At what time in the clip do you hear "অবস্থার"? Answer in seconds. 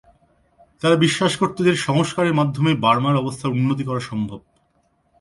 3.15-3.55